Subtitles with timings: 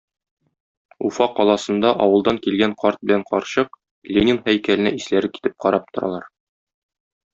[1.09, 3.77] Уфа каласында авылдан килгән карт белән карчык
[4.17, 6.27] Ленин һәйкәленә исләре китеп карап торалар.